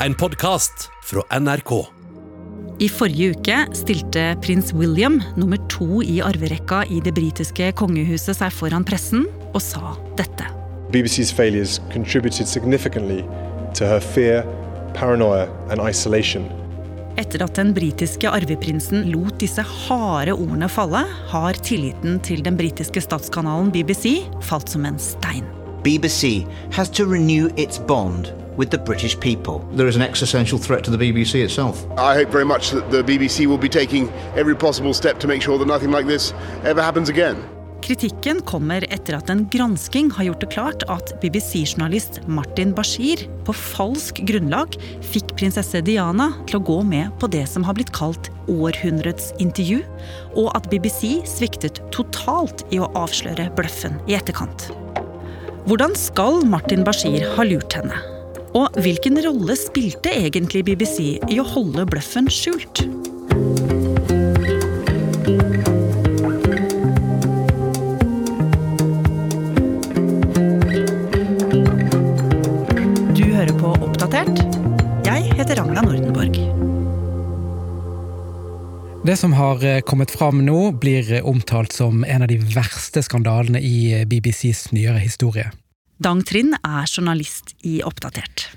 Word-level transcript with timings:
en 0.00 0.14
podkast 0.14 0.90
fra 1.04 1.22
NRK. 1.40 1.72
I 2.78 2.88
forrige 2.92 3.32
uke 3.32 3.56
stilte 3.72 4.24
prins 4.44 4.72
William, 4.76 5.16
nummer 5.36 5.56
to 5.72 6.02
i 6.04 6.18
arverekka 6.20 6.82
i 6.92 7.00
det 7.00 7.14
britiske 7.16 7.70
kongehuset, 7.80 8.36
seg 8.36 8.52
foran 8.52 8.84
pressen 8.84 9.24
og 9.54 9.62
sa 9.64 9.94
dette. 10.18 10.50
BBC's 10.92 11.32
failures 11.32 11.80
contributed 11.94 12.46
significantly 12.46 13.22
to 13.74 13.88
her 13.88 14.00
fear, 14.00 14.44
paranoia, 14.94 15.48
and 15.72 15.80
isolation. 15.80 16.44
Etter 17.16 17.46
at 17.46 17.56
den 17.56 17.72
britiske 17.72 18.28
arveprinsen 18.28 19.08
lot 19.08 19.40
disse 19.40 19.64
harde 19.64 20.36
ordene 20.36 20.68
falle, 20.68 21.06
har 21.32 21.62
tilliten 21.64 22.20
til 22.20 22.44
den 22.44 22.60
britiske 22.60 23.00
statskanalen 23.00 23.72
BBC 23.72 24.18
falt 24.44 24.68
som 24.68 24.84
en 24.84 25.00
stein. 25.00 25.48
BBC 25.86 26.44
has 26.76 26.92
to 26.92 27.06
renew 27.08 27.48
its 27.56 27.80
bond 27.80 28.34
with 28.56 28.70
the 28.70 28.78
British 28.78 29.18
people. 29.18 29.58
There 29.72 29.88
is 29.88 29.96
an 29.96 30.02
existential 30.02 30.58
threat 30.58 30.84
to 30.84 30.90
the 30.90 30.98
BBC 30.98 31.44
itself. 31.44 31.86
I 31.98 32.14
hope 32.14 32.30
very 32.30 32.44
much 32.44 32.70
that 32.70 32.90
the 32.90 33.02
BBC 33.02 33.46
will 33.46 33.58
be 33.58 33.68
taking 33.68 34.10
every 34.36 34.54
possible 34.54 34.94
step 34.94 35.18
to 35.20 35.28
make 35.28 35.42
sure 35.42 35.58
that 35.58 35.66
nothing 35.66 35.90
like 35.90 36.06
this 36.06 36.32
ever 36.64 36.82
happens 36.82 37.08
again. 37.08 37.36
Kritikken 37.86 38.40
kommer 38.42 38.82
etter 38.90 39.14
at 39.14 39.28
en 39.30 39.44
gransking 39.52 40.08
har 40.10 40.24
gjort 40.26 40.40
det 40.42 40.48
klart 40.50 40.82
at 40.90 41.12
BBC-journalist 41.22 42.18
Martin 42.26 42.72
Bashir 42.74 43.20
på 43.46 43.54
falsk 43.54 44.18
grunnlag 44.26 44.74
fikk 45.06 45.36
prinsesse 45.38 45.84
Diana 45.86 46.32
til 46.48 46.58
å 46.58 46.64
gå 46.66 46.80
med 46.88 47.14
på 47.20 47.30
det 47.30 47.44
som 47.46 47.62
har 47.68 47.78
blitt 47.78 47.92
kalt 47.94 48.32
århundrets 48.50 49.30
intervju, 49.38 49.84
og 50.34 50.50
at 50.58 50.66
BBC 50.72 51.20
sviktet 51.30 51.78
totalt 51.94 52.66
i 52.74 52.82
å 52.82 52.90
avsløre 52.98 53.52
bløffen 53.54 54.00
i 54.10 54.18
etterkant. 54.18 54.66
Hvordan 55.70 55.94
skal 55.98 56.42
Martin 56.46 56.82
Bashir 56.86 57.22
ha 57.38 57.46
lurt 57.46 57.78
henne? 57.78 58.15
Og 58.56 58.72
hvilken 58.80 59.18
rolle 59.20 59.52
spilte 59.58 60.08
egentlig 60.16 60.62
BBC 60.64 61.18
i 61.28 61.36
å 61.42 61.44
holde 61.44 61.84
bløffen 61.90 62.30
skjult? 62.32 62.86
Du 73.12 73.24
hører 73.28 73.52
på 73.60 73.74
Oppdatert. 73.76 74.40
Jeg 75.04 75.36
heter 75.36 75.60
Ragna 75.60 75.84
Nordenborg. 75.84 76.40
Det 79.06 79.18
som 79.20 79.36
har 79.36 79.60
eh, 79.62 79.82
kommet 79.86 80.10
fram 80.10 80.40
nå, 80.48 80.72
blir 80.80 81.12
eh, 81.12 81.28
omtalt 81.28 81.76
som 81.76 82.08
en 82.08 82.24
av 82.24 82.32
de 82.32 82.40
verste 82.56 83.04
skandalene 83.04 83.60
i 83.60 83.76
eh, 84.00 84.08
BBCs 84.08 84.72
nyere 84.72 84.98
historie. 85.04 85.52
Dang 85.96 86.20
Trind 86.28 86.58
er 86.60 86.84
journalist 86.84 87.54
i 87.64 87.78
Oppdatert. 87.86 88.50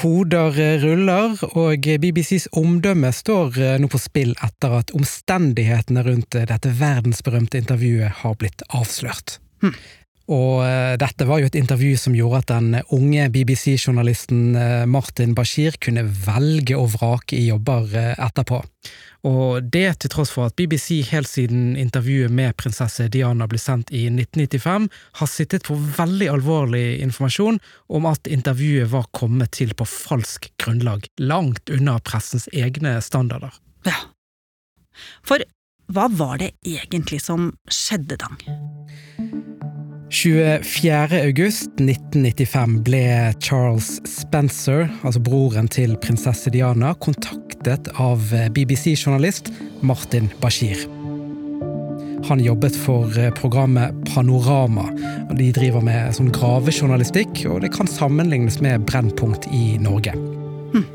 Hoder 0.00 0.54
ruller, 0.82 1.36
og 1.54 1.86
BBCs 2.02 2.48
omdømme 2.58 3.12
står 3.14 3.58
nå 3.82 3.90
på 3.90 3.98
spill 3.98 4.32
etter 4.42 4.74
at 4.80 4.90
omstendighetene 4.94 6.02
rundt 6.06 6.34
dette 6.34 6.72
verdensberømte 6.78 7.62
intervjuet 7.62 8.22
har 8.22 8.36
blitt 8.38 8.62
avslørt. 8.74 9.38
Hm. 9.62 9.74
Og 10.30 10.62
dette 11.02 11.26
var 11.26 11.40
jo 11.42 11.48
et 11.50 11.58
intervju 11.58 11.96
som 11.98 12.14
gjorde 12.14 12.42
at 12.44 12.50
den 12.52 12.76
unge 12.94 13.24
BBC-journalisten 13.34 14.54
Martin 14.90 15.34
Bashir 15.34 15.74
kunne 15.82 16.06
velge 16.06 16.78
og 16.78 16.92
vrake 16.94 17.38
i 17.38 17.48
jobber 17.48 17.90
etterpå. 18.14 18.60
Og 19.26 19.66
det 19.72 19.98
til 20.00 20.12
tross 20.12 20.30
for 20.32 20.48
at 20.48 20.56
BBC 20.56 21.02
helt 21.10 21.28
siden 21.28 21.74
intervjuet 21.76 22.32
med 22.32 22.56
prinsesse 22.60 23.08
Diana 23.12 23.48
ble 23.50 23.60
sendt 23.60 23.92
i 23.92 24.06
1995, 24.08 24.88
har 25.20 25.30
sittet 25.30 25.66
på 25.68 25.76
veldig 25.76 26.30
alvorlig 26.32 26.84
informasjon 27.04 27.60
om 27.92 28.08
at 28.08 28.30
intervjuet 28.30 28.88
var 28.94 29.10
kommet 29.16 29.52
til 29.58 29.74
på 29.76 29.88
falsk 29.88 30.48
grunnlag, 30.62 31.04
langt 31.20 31.72
unna 31.72 31.98
pressens 32.00 32.48
egne 32.52 32.96
standarder. 33.04 33.52
Ja. 33.88 33.98
For 35.26 35.44
hva 35.90 36.06
var 36.14 36.38
det 36.40 36.52
egentlig 36.62 37.20
som 37.24 37.50
skjedde, 37.68 38.20
Dang? 38.20 39.39
24. 40.10 41.22
august 41.22 41.70
1995 41.78 42.80
ble 42.82 43.32
Charles 43.38 44.00
Spencer, 44.10 44.88
altså 45.06 45.22
broren 45.22 45.68
til 45.70 45.94
prinsesse 46.02 46.50
Diana, 46.50 46.96
kontaktet 46.98 47.86
av 47.94 48.18
BBC-journalist 48.50 49.52
Martin 49.86 50.26
Bashir. 50.42 50.82
Han 52.26 52.42
jobbet 52.42 52.74
for 52.74 53.14
programmet 53.38 53.94
Panorama. 54.10 54.88
De 55.38 55.52
driver 55.54 55.86
med 55.86 56.18
sånn 56.18 56.34
gravejournalistikk, 56.34 57.44
og 57.46 57.62
det 57.62 57.70
kan 57.78 57.86
sammenlignes 57.86 58.58
med 58.66 58.90
Brennpunkt 58.90 59.46
i 59.54 59.78
Norge. 59.78 60.18
Hm. 60.74 60.86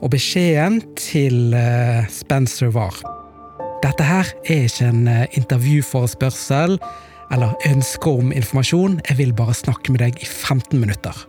Og 0.00 0.16
beskjeden 0.16 0.80
til 0.96 1.52
Spencer 2.08 2.72
var 2.72 3.04
Dette 3.84 4.04
her 4.08 4.30
er 4.48 4.64
ikke 4.64 4.86
en 4.88 5.08
intervjuforespørsel 5.36 6.80
eller 7.32 7.56
ønske 7.70 8.10
om 8.10 8.32
informasjon, 8.34 9.00
jeg 9.08 9.20
vil 9.20 9.34
bare 9.36 9.56
snakke 9.56 9.94
med 9.94 10.04
deg 10.04 10.20
i 10.20 10.28
15 10.28 10.80
minutter. 10.80 11.24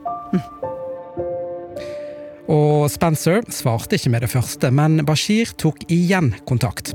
Og 2.51 2.91
Spencer 2.94 3.41
svarte 3.50 3.97
ikke 3.97 4.11
med 4.13 4.22
det 4.25 4.29
første, 4.29 4.69
men 4.69 5.00
Bashir 5.05 5.50
tok 5.57 5.81
igjen 5.89 6.34
kontakt. 6.45 6.94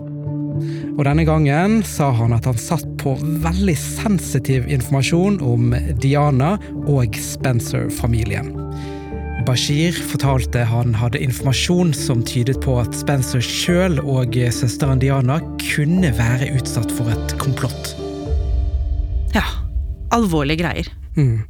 Og 0.98 1.02
denne 1.06 1.24
gangen 1.26 1.80
sa 1.86 2.10
han 2.14 2.34
at 2.36 2.46
han 2.46 2.58
satt 2.60 2.86
på 3.00 3.16
veldig 3.18 3.76
sensitiv 3.80 4.68
informasjon 4.70 5.40
om 5.42 5.72
Diana 6.02 6.56
og 6.90 7.16
Spencer-familien. 7.18 8.52
Bashir 9.48 9.96
fortalte 10.10 10.66
han 10.68 10.92
hadde 10.94 11.22
informasjon 11.24 11.94
som 11.96 12.20
tydet 12.28 12.60
på 12.62 12.76
at 12.82 12.94
Spencer 12.94 13.42
sjøl 13.42 13.98
og 14.04 14.36
søsteren 14.54 15.00
Diana 15.02 15.40
kunne 15.72 16.12
være 16.20 16.52
utsatt 16.60 16.92
for 16.94 17.10
et 17.10 17.36
komplott. 17.40 17.96
Ja, 19.34 19.44
alvorlige 20.10 20.64
greier. 20.64 20.88
Mm. 21.16 21.42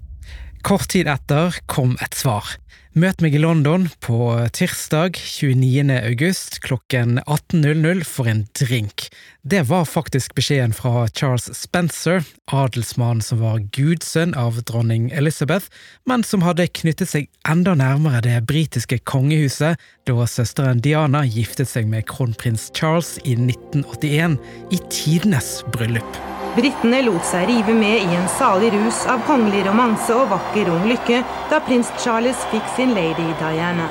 Kort 0.63 0.91
tid 0.93 1.09
etter 1.09 1.57
kom 1.71 1.97
et 2.05 2.17
svar. 2.17 2.57
Møt 2.91 3.21
meg 3.23 3.37
i 3.39 3.39
London 3.39 3.85
på 4.03 4.17
tirsdag 4.51 5.15
29. 5.15 5.93
august 5.95 6.57
klokken 6.65 7.21
18.00 7.23 8.03
for 8.03 8.27
en 8.27 8.43
drink. 8.59 9.05
Det 9.47 9.63
var 9.69 9.87
faktisk 9.87 10.35
beskjeden 10.35 10.75
fra 10.75 11.05
Charles 11.07 11.47
Spencer, 11.55 12.27
adelsmann 12.51 13.23
som 13.23 13.45
var 13.45 13.63
gudsønn 13.77 14.35
av 14.35 14.59
dronning 14.67 15.07
Elizabeth, 15.15 15.71
men 16.03 16.27
som 16.27 16.43
hadde 16.43 16.67
knyttet 16.81 17.13
seg 17.15 17.31
enda 17.49 17.77
nærmere 17.79 18.25
det 18.27 18.41
britiske 18.51 18.99
kongehuset 19.07 19.79
da 20.11 20.27
søsteren 20.27 20.83
Diana 20.83 21.23
giftet 21.31 21.71
seg 21.71 21.87
med 21.87 22.09
kronprins 22.11 22.73
Charles 22.75 23.21
i 23.23 23.39
1981, 23.39 24.35
i 24.75 24.83
tidenes 24.91 25.61
bryllup. 25.71 26.40
Britene 26.57 26.99
lot 27.07 27.23
seg 27.23 27.47
rive 27.47 27.75
med 27.79 28.09
i 28.09 28.17
en 28.19 28.27
salig 28.35 28.73
rus 28.75 29.05
av 29.11 29.23
kongelig 29.29 29.63
romanse 29.69 30.15
og 30.19 30.33
vakker 30.33 30.71
ung 30.73 30.89
lykke 30.91 31.21
da 31.51 31.61
prins 31.63 31.93
Charles 32.03 32.41
fikk 32.51 32.67
sin 32.75 32.91
lady 32.97 33.29
Diana. 33.39 33.87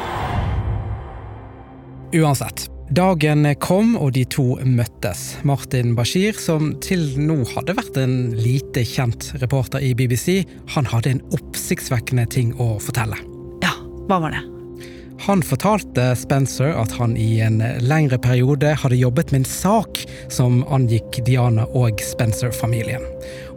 Uansett. 2.20 2.68
Dagen 2.90 3.46
kom, 3.62 3.94
og 4.02 4.16
de 4.18 4.24
to 4.26 4.58
møttes. 4.66 5.38
Martin 5.46 5.94
Bashir, 5.96 6.34
som 6.34 6.72
til 6.82 7.06
nå 7.22 7.44
hadde 7.54 7.78
vært 7.78 8.00
en 8.02 8.16
lite 8.34 8.82
kjent 8.82 9.30
reporter 9.44 9.86
i 9.86 9.94
BBC, 9.94 10.42
han 10.74 10.90
hadde 10.90 11.14
en 11.14 11.26
oppsiktsvekkende 11.38 12.26
ting 12.34 12.56
å 12.58 12.74
fortelle. 12.82 13.22
Ja, 13.62 13.76
hva 14.10 14.24
var 14.26 14.34
det? 14.34 14.42
Han 15.28 15.42
fortalte 15.44 16.16
Spencer 16.16 16.72
at 16.80 16.94
han 16.96 17.18
i 17.20 17.40
en 17.44 17.60
lengre 17.84 18.18
periode 18.24 18.72
hadde 18.82 18.96
jobbet 18.96 19.34
med 19.34 19.42
en 19.42 19.50
sak 19.52 20.00
som 20.32 20.62
angikk 20.72 21.20
Diana 21.28 21.66
og 21.76 22.00
Spencer-familien. 22.04 23.04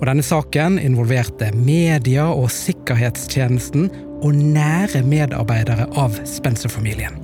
Og 0.00 0.06
Denne 0.11 0.25
saken 0.27 0.81
involverte 0.83 1.53
media 1.55 2.27
og 2.33 2.50
sikkerhetstjenesten 2.50 3.93
og 4.23 4.34
nære 4.34 5.05
medarbeidere 5.06 5.87
av 5.99 6.19
Spencer-familien. 6.27 7.20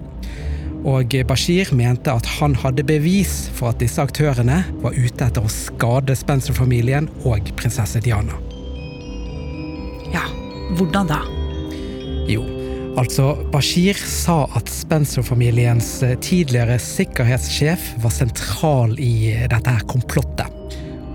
Og 0.87 1.17
Bashir 1.27 1.73
mente 1.75 2.15
at 2.15 2.27
han 2.39 2.55
hadde 2.63 2.87
bevis 2.87 3.49
for 3.59 3.73
at 3.73 3.83
disse 3.83 3.99
aktørene 4.03 4.61
var 4.85 4.95
ute 4.95 5.27
etter 5.27 5.43
å 5.43 5.51
skade 5.51 6.15
Spencer-familien 6.15 7.11
og 7.27 7.51
prinsesse 7.59 7.99
Diana. 8.07 8.39
Ja, 10.15 10.23
hvordan 10.79 11.11
da? 11.11 11.19
Jo, 12.31 12.45
Altså, 12.99 13.37
Bashir 13.53 13.95
sa 13.95 14.49
at 14.59 14.67
Spencer-familiens 14.67 16.01
tidligere 16.25 16.81
sikkerhetssjef 16.83 17.93
var 18.03 18.11
sentral 18.11 18.97
i 18.99 19.37
dette 19.53 19.71
her 19.71 19.85
komplottet. 19.87 20.51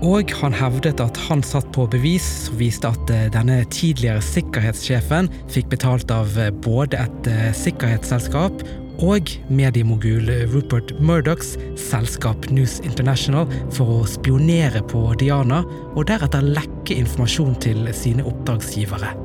Og 0.04 0.32
han 0.40 0.56
hevdet 0.56 1.02
at 1.04 1.18
han 1.28 1.44
satt 1.44 1.68
på 1.76 1.84
bevis 1.92 2.24
som 2.46 2.56
viste 2.60 2.88
at 2.88 3.12
denne 3.34 3.58
tidligere 3.72 4.24
sikkerhetssjefen 4.24 5.28
fikk 5.52 5.68
betalt 5.74 6.12
av 6.12 6.32
både 6.64 7.04
et 7.04 7.30
sikkerhetsselskap 7.60 8.64
og 9.04 9.34
mediemogul 9.52 10.30
Rupert 10.54 10.94
Murdochs 11.04 11.54
selskap 11.80 12.48
News 12.52 12.78
International 12.84 13.48
for 13.74 14.00
å 14.00 14.08
spionere 14.08 14.84
på 14.88 15.04
Diana 15.20 15.64
og 15.94 16.08
deretter 16.08 16.48
lekke 16.48 16.96
informasjon 17.04 17.60
til 17.64 17.92
sine 17.96 18.24
oppdragsgivere. 18.28 19.23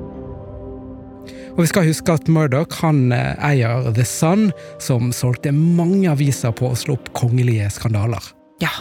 Og 1.60 1.66
vi 1.66 1.74
skal 1.74 1.90
huske 1.90 2.14
at 2.16 2.30
Murdoch 2.32 2.78
han 2.80 3.10
eh, 3.12 3.34
eier 3.44 3.90
The 3.92 4.06
Sun, 4.08 4.46
som 4.80 5.10
solgte 5.12 5.52
mange 5.52 6.08
aviser 6.08 6.54
på 6.56 6.70
å 6.72 6.78
slå 6.80 6.96
opp 6.96 7.10
kongelige 7.20 7.68
skandaler. 7.76 8.24
Ja, 8.64 8.72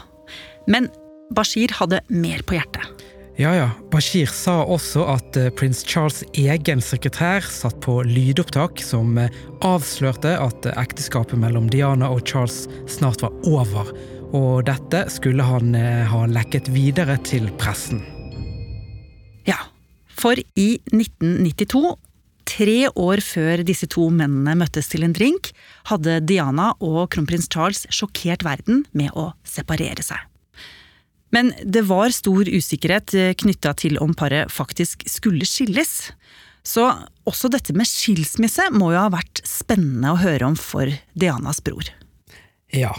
men 0.71 0.87
Bashir 1.35 1.75
hadde 1.75 1.99
mer 2.07 2.47
på 2.47 2.55
hjertet. 2.55 2.87
Ja 3.35 3.51
ja, 3.57 3.67
Bashir 3.91 4.31
sa 4.31 4.61
også 4.63 5.09
at 5.11 5.41
eh, 5.43 5.51
prins 5.59 5.83
Charles' 5.91 6.23
egen 6.39 6.79
sekretær 6.79 7.43
satt 7.43 7.83
på 7.83 7.99
lydopptak 8.07 8.79
som 8.87 9.19
eh, 9.19 9.43
avslørte 9.67 10.39
at 10.39 10.71
ekteskapet 10.77 11.35
mellom 11.35 11.67
Diana 11.75 12.15
og 12.15 12.23
Charles 12.31 12.69
snart 12.87 13.27
var 13.27 13.35
over, 13.51 13.91
og 14.31 14.69
dette 14.71 15.09
skulle 15.11 15.43
han 15.43 15.75
ha 15.75 16.27
lekket 16.31 16.71
videre 16.71 17.19
til 17.27 17.51
pressen. 17.59 18.05
Ja, 19.51 19.65
for 20.15 20.39
i 20.39 20.77
1992 20.95 21.99
Tre 22.49 22.89
år 22.89 23.21
før 23.21 23.63
disse 23.67 23.89
to 23.93 24.07
mennene 24.15 24.57
møttes 24.57 24.89
til 24.89 25.05
en 25.05 25.15
drink, 25.17 25.51
hadde 25.91 26.21
Diana 26.25 26.71
og 26.81 27.11
kronprins 27.13 27.49
Charles 27.53 27.85
sjokkert 27.93 28.45
verden 28.47 28.87
med 28.97 29.13
å 29.13 29.31
separere 29.45 30.05
seg. 30.05 30.19
Men 31.35 31.53
det 31.61 31.85
var 31.91 32.15
stor 32.17 32.49
usikkerhet 32.49 33.13
knytta 33.43 33.75
til 33.77 33.99
om 34.01 34.15
paret 34.17 34.49
faktisk 34.53 35.05
skulle 35.11 35.45
skilles. 35.45 36.09
Så 36.65 36.87
også 37.29 37.51
dette 37.53 37.77
med 37.77 37.89
skilsmisse 37.89 38.71
må 38.73 38.95
jo 38.95 39.03
ha 39.03 39.13
vært 39.13 39.43
spennende 39.45 40.15
å 40.15 40.21
høre 40.23 40.49
om 40.49 40.57
for 40.57 40.89
Dianas 41.13 41.61
bror. 41.65 41.93
Ja, 42.73 42.95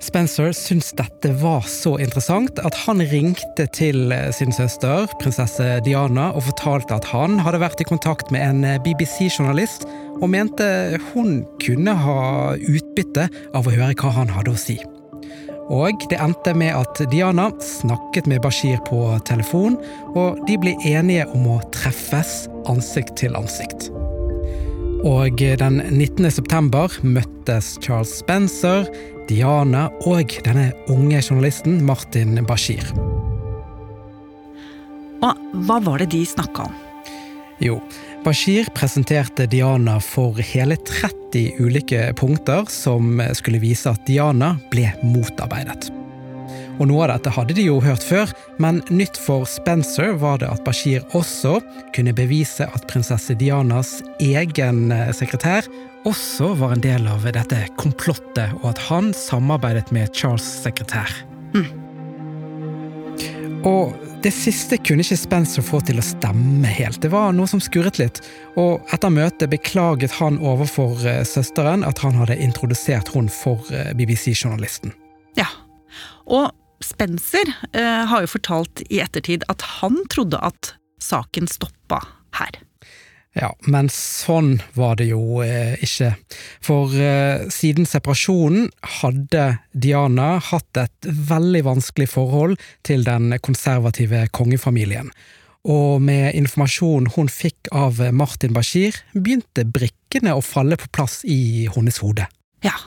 Spencer 0.00 0.52
syntes 0.52 0.92
dette 0.96 1.30
var 1.40 1.64
så 1.70 1.96
interessant 2.02 2.58
at 2.64 2.76
han 2.84 3.00
ringte 3.10 3.66
til 3.74 4.12
sin 4.36 4.52
søster, 4.54 5.06
prinsesse 5.20 5.80
Diana, 5.86 6.28
og 6.36 6.44
fortalte 6.50 6.98
at 6.98 7.08
han 7.12 7.38
hadde 7.42 7.62
vært 7.62 7.80
i 7.80 7.88
kontakt 7.88 8.32
med 8.34 8.44
en 8.44 8.82
BBC-journalist, 8.84 9.86
og 10.20 10.28
mente 10.32 10.66
hun 11.12 11.40
kunne 11.62 11.96
ha 12.00 12.20
utbytte 12.56 13.28
av 13.56 13.66
å 13.66 13.74
høre 13.74 13.96
hva 14.00 14.12
han 14.20 14.32
hadde 14.36 14.54
å 14.54 14.60
si. 14.60 14.78
Og 15.72 16.04
det 16.10 16.20
endte 16.22 16.54
med 16.54 16.76
at 16.78 17.00
Diana 17.10 17.48
snakket 17.62 18.28
med 18.30 18.44
Bashir 18.44 18.78
på 18.86 19.00
telefon, 19.26 19.80
og 20.14 20.38
de 20.46 20.58
ble 20.62 20.76
enige 20.86 21.26
om 21.34 21.48
å 21.56 21.62
treffes 21.74 22.44
ansikt 22.70 23.16
til 23.18 23.34
ansikt. 23.38 23.90
Og 25.04 25.36
den 25.36 25.82
19. 25.90 26.30
september 26.30 26.92
møttes 27.04 27.74
Charles 27.84 28.14
Spencer, 28.22 28.86
Diana 29.28 29.88
og 30.08 30.32
denne 30.46 30.70
unge 30.92 31.20
journalisten 31.20 31.82
Martin 31.84 32.38
Bashir. 32.46 32.86
Og 35.20 35.44
hva 35.66 35.78
var 35.84 36.00
det 36.00 36.10
de 36.14 36.22
snakka 36.28 36.68
om? 36.68 36.80
Jo, 37.60 37.80
Bashir 38.24 38.68
presenterte 38.76 39.46
Diana 39.50 39.98
for 40.00 40.40
hele 40.40 40.78
30 40.88 41.60
ulike 41.60 42.10
punkter 42.16 42.64
som 42.72 43.20
skulle 43.36 43.60
vise 43.62 43.92
at 43.92 44.04
Diana 44.08 44.54
ble 44.72 44.90
motarbeidet. 45.04 45.90
Og 46.76 46.88
Noe 46.90 47.06
av 47.06 47.14
dette 47.14 47.32
hadde 47.32 47.56
de 47.56 47.66
jo 47.68 47.78
hørt 47.80 48.04
før, 48.04 48.32
men 48.62 48.82
nytt 48.92 49.16
for 49.20 49.46
Spencer 49.48 50.14
var 50.20 50.42
det 50.42 50.50
at 50.52 50.64
Bashir 50.66 51.04
også 51.16 51.58
kunne 51.96 52.14
bevise 52.16 52.68
at 52.68 52.86
prinsesse 52.90 53.36
Dianas 53.40 53.98
egen 54.20 54.92
sekretær 55.16 55.68
også 56.06 56.52
var 56.60 56.76
en 56.76 56.84
del 56.84 57.08
av 57.10 57.24
dette 57.34 57.64
komplottet, 57.80 58.52
og 58.62 58.70
at 58.74 58.82
han 58.90 59.10
samarbeidet 59.16 59.90
med 59.94 60.12
Charles' 60.14 60.46
sekretær. 60.62 61.10
Mm. 61.56 61.66
Og 63.66 63.96
det 64.22 64.30
siste 64.34 64.78
kunne 64.78 65.02
ikke 65.02 65.18
Spencer 65.18 65.64
få 65.64 65.80
til 65.86 65.98
å 65.98 66.04
stemme 66.04 66.70
helt. 66.70 67.00
Det 67.02 67.10
var 67.10 67.34
noe 67.34 67.50
som 67.50 67.62
skurret 67.62 67.98
litt. 67.98 68.20
Og 68.58 68.84
etter 68.94 69.10
møtet 69.12 69.50
beklaget 69.50 70.14
han 70.20 70.38
overfor 70.38 71.02
eh, 71.06 71.24
søsteren 71.26 71.82
at 71.86 72.00
han 72.04 72.18
hadde 72.20 72.38
introdusert 72.42 73.10
hun 73.14 73.30
for 73.32 73.66
eh, 73.74 73.90
BBC-journalisten. 73.98 74.94
Ja, 75.38 75.48
og 76.26 76.52
Spencer 76.86 77.50
eh, 77.72 78.04
har 78.06 78.22
jo 78.22 78.30
fortalt 78.36 78.84
i 78.88 79.00
ettertid 79.02 79.46
at 79.52 79.64
han 79.80 79.98
trodde 80.12 80.38
at 80.44 80.74
saken 81.02 81.48
stoppa 81.50 82.02
her. 82.38 82.60
Ja, 83.36 83.50
men 83.68 83.90
sånn 83.92 84.62
var 84.78 84.96
det 84.96 85.10
jo 85.10 85.42
eh, 85.44 85.74
ikke. 85.84 86.14
For 86.64 86.94
eh, 86.96 87.48
siden 87.52 87.88
separasjonen 87.88 88.70
hadde 89.02 89.58
Diana 89.76 90.36
hatt 90.40 90.80
et 90.80 91.10
veldig 91.32 91.66
vanskelig 91.66 92.08
forhold 92.14 92.56
til 92.86 93.04
den 93.04 93.34
konservative 93.44 94.24
kongefamilien. 94.36 95.10
Og 95.66 96.00
med 96.00 96.30
informasjonen 96.38 97.10
hun 97.16 97.28
fikk 97.32 97.68
av 97.74 97.98
Martin 98.14 98.54
Bashir, 98.56 98.96
begynte 99.12 99.66
brikkene 99.66 100.36
å 100.38 100.44
falle 100.44 100.78
på 100.80 100.88
plass 100.94 101.20
i 101.26 101.66
hennes 101.74 102.00
hode. 102.00 102.28
Ja. 102.64 102.78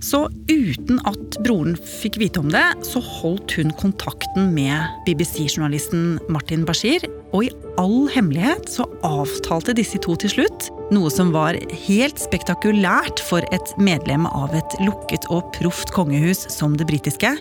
Så 0.00 0.24
uten 0.48 1.00
at 1.08 1.36
broren 1.44 1.76
fikk 1.76 2.16
vite 2.22 2.40
om 2.40 2.48
det, 2.52 2.64
så 2.88 3.02
holdt 3.04 3.52
hun 3.58 3.72
kontakten 3.80 4.52
med 4.56 5.04
BBC-journalisten 5.06 6.18
Martin 6.32 6.64
Bashir, 6.68 7.04
og 7.30 7.46
i 7.46 7.50
all 7.78 8.08
hemmelighet 8.10 8.70
så 8.72 8.86
avtalte 9.06 9.76
disse 9.76 10.00
to 10.02 10.16
til 10.18 10.32
slutt 10.32 10.70
noe 10.90 11.12
som 11.12 11.30
var 11.34 11.58
helt 11.86 12.18
spektakulært 12.18 13.22
for 13.28 13.44
et 13.54 13.74
medlem 13.78 14.26
av 14.26 14.56
et 14.58 14.78
lukket 14.82 15.28
og 15.30 15.52
proft 15.58 15.92
kongehus 15.94 16.46
som 16.50 16.74
det 16.80 16.88
britiske, 16.90 17.36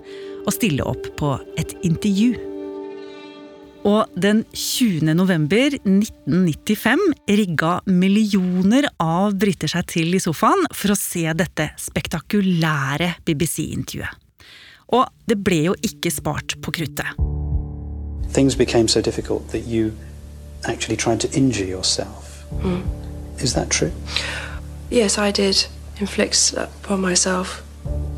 å 0.45 0.53
stille 0.53 0.85
opp 0.85 1.09
på 1.19 1.33
et 1.59 1.73
intervju. 1.87 2.48
Og 3.87 4.11
den 4.19 4.43
20. 4.53 5.13
november 5.15 5.75
1995 5.77 6.99
rigga 7.29 7.79
millioner 7.87 8.89
av 8.99 9.37
briter 9.39 9.71
seg 9.71 9.87
til 9.87 10.17
i 10.17 10.19
sofaen 10.19 10.65
for 10.75 10.91
å 10.91 10.99
se 10.99 11.23
dette 11.37 11.69
spektakulære 11.79 13.13
BBC-intervjuet. 13.23 14.25
Og 14.89 15.05
det 15.29 15.37
ble 15.45 15.61
jo 15.69 15.75
ikke 15.85 16.11
spart 16.11 16.57
på 16.61 16.73
kruttet. 16.75 17.15
Things 18.33 18.55
became 18.55 18.87
so 18.87 19.01
difficult 19.01 19.49
that 19.49 19.67
you 19.67 19.93
actually 20.65 20.97
tried 20.97 21.19
to 21.21 21.29
injure 21.37 21.65
yourself. 21.65 22.43
Mm. 22.61 22.83
Is 23.39 23.53
that 23.53 23.69
true? 23.69 23.91
Yes, 24.91 25.17
I 25.17 25.31
did 25.31 25.67
inflict 25.99 26.53
upon 26.57 27.01
myself. 27.01 27.63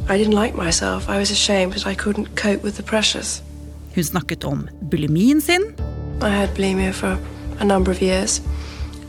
I 0.09 0.17
didn't 0.17 0.33
like 0.33 0.55
myself. 0.55 1.09
I 1.09 1.19
was 1.19 1.31
ashamed 1.31 1.73
that 1.73 1.85
I 1.85 1.93
couldn't 1.93 2.35
cope 2.35 2.63
with 2.63 2.77
the 2.77 2.83
pressures. 2.83 3.41
Hun 3.95 4.03
snakket 4.03 4.43
om 4.43 4.67
bulimien 4.81 5.41
sin. 5.41 5.61
I 6.21 6.29
had 6.29 6.49
bulimia 6.55 6.93
for 6.93 7.17
a 7.59 7.63
number 7.63 7.91
of 7.91 8.01
years. 8.01 8.41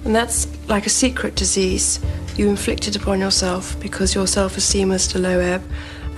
And 0.05 0.15
that's 0.15 0.49
like 0.69 0.87
a 0.87 0.91
secret 0.91 1.37
disease 1.37 2.01
you 2.37 2.49
inflicted 2.49 2.97
upon 2.97 3.21
yourself 3.21 3.77
because 3.81 4.15
your 4.15 4.27
self-esteem 4.27 4.91
is 4.93 5.07
to 5.09 5.19
low 5.19 5.39
ebb 5.39 5.63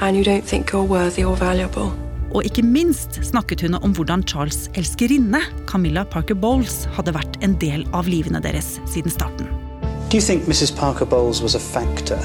and 0.01 0.17
you 0.17 0.25
don't 0.25 0.45
think 0.45 0.73
you're 0.73 0.89
worthy 0.89 1.25
or 1.25 1.37
valuable. 1.37 1.93
Og 2.35 2.45
ikke 2.45 2.63
minst 2.63 3.21
snakket 3.23 3.61
hun 3.61 3.75
om 3.75 3.93
hvordan 3.95 4.25
Charles' 4.27 4.71
elskerinne, 4.75 5.41
Camilla 5.67 6.05
Parker 6.05 6.35
Bowles, 6.35 6.89
hadde 6.97 7.15
vært 7.15 7.37
en 7.43 7.55
del 7.61 7.85
av 7.93 8.09
livene 8.09 8.41
deres 8.43 8.81
siden 8.91 9.11
starten. 9.11 9.47
Do 10.11 10.17
you 10.17 10.23
think 10.23 10.49
Mrs. 10.49 10.77
Parker 10.77 11.05
Bowles 11.05 11.43
was 11.43 11.55
a 11.55 11.61
factor 11.61 12.19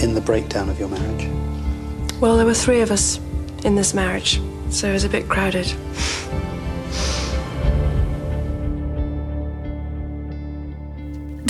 in 0.00 0.14
the 0.14 0.20
breakdown 0.20 0.68
of 0.68 0.78
your 0.78 0.88
marriage? 0.88 1.26
Well, 2.20 2.36
there 2.36 2.46
were 2.46 2.54
three 2.54 2.82
of 2.82 2.90
us 2.90 3.18
in 3.64 3.76
this 3.76 3.94
marriage 3.94 4.40
so 4.70 4.88
it 4.88 4.92
was 4.92 5.04
a 5.04 5.08
bit 5.08 5.28
crowded. 5.28 5.66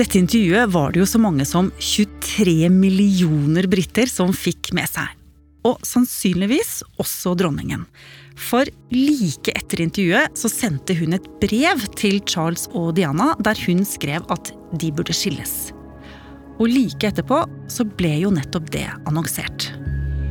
Dette 0.00 0.16
intervjuet 0.18 0.70
var 0.72 0.92
det 0.92 1.02
jo 1.02 1.06
så 1.06 1.18
mange 1.20 1.44
som 1.44 1.68
23 1.76 2.70
millioner 2.72 3.66
briter 3.68 4.08
som 4.08 4.32
fikk 4.32 4.72
med 4.72 4.88
seg. 4.88 5.10
Og 5.68 5.82
sannsynligvis 5.84 6.78
også 7.02 7.34
dronningen. 7.36 7.82
For 8.40 8.64
like 8.94 9.52
etter 9.52 9.82
intervjuet 9.84 10.40
så 10.40 10.48
sendte 10.48 10.96
hun 10.96 11.12
et 11.18 11.28
brev 11.42 11.84
til 12.00 12.22
Charles 12.24 12.64
og 12.72 12.94
Diana 12.96 13.34
der 13.44 13.60
hun 13.66 13.84
skrev 13.84 14.24
at 14.32 14.54
de 14.80 14.88
burde 14.88 15.12
skilles. 15.12 15.74
Og 16.56 16.72
like 16.72 17.12
etterpå 17.12 17.42
så 17.68 17.84
ble 17.84 18.16
jo 18.22 18.32
nettopp 18.32 18.72
det 18.72 18.88
annonsert. 19.04 19.68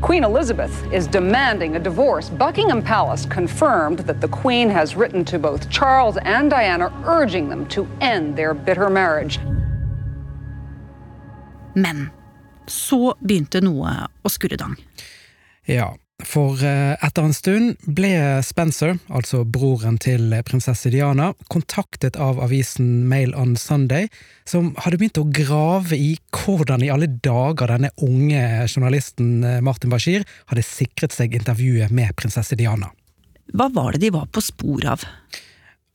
Queen 0.02 0.24
Elizabeth 0.24 0.94
is 0.94 1.08
demanding 1.08 1.76
a 1.76 1.80
divorce. 1.80 2.30
Buckingham 2.30 2.82
Palace 2.82 3.26
confirmed 3.26 4.00
that 4.00 4.22
the 4.22 4.30
Queen 4.30 4.70
has 4.70 4.96
written 4.96 5.26
to 5.26 5.38
both 5.38 5.70
Charles 5.70 6.18
and 6.24 6.50
Diana 6.50 6.90
urging 7.06 7.50
them 7.50 7.66
to 7.68 7.86
end 8.00 8.38
their 8.38 8.54
bitter 8.54 8.90
marriage. 8.90 9.40
Men 11.76 12.10
så 12.66 13.14
begynte 13.20 13.62
noe 13.62 14.08
å 14.24 14.32
skurre 14.32 14.58
dang. 14.58 14.78
Ja, 15.68 15.92
for 16.26 16.60
eh, 16.66 16.96
etter 17.00 17.26
en 17.26 17.36
stund 17.36 17.86
ble 17.88 18.12
Spencer, 18.46 18.98
altså 19.08 19.46
broren 19.48 19.98
til 20.02 20.34
prinsesse 20.48 20.92
Diana, 20.94 21.32
kontaktet 21.52 22.20
av 22.20 22.42
avisen 22.44 23.08
Mail 23.10 23.34
on 23.40 23.56
Sunday, 23.60 24.10
som 24.50 24.74
hadde 24.84 25.00
begynt 25.00 25.22
å 25.22 25.28
grave 25.28 25.98
i 25.98 26.14
hvordan 26.36 26.84
i 26.86 26.92
alle 26.94 27.10
dager 27.10 27.72
denne 27.72 27.94
unge 28.06 28.46
journalisten 28.68 29.44
eh, 29.44 29.60
Martin 29.66 29.94
Bashir 29.94 30.28
hadde 30.52 30.66
sikret 30.68 31.16
seg 31.16 31.38
intervjuet 31.40 31.94
med 31.94 32.16
prinsesse 32.20 32.58
Diana. 32.60 32.92
Hva 33.50 33.70
var 33.74 33.96
det 33.96 34.04
de 34.06 34.14
var 34.14 34.28
på 34.30 34.44
spor 34.46 34.86
av? 34.92 35.08